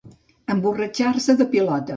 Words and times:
Emborratxar-se 0.53 1.39
de 1.43 1.51
pilota. 1.55 1.89